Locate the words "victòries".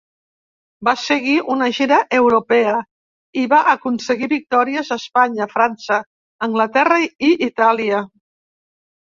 4.33-4.89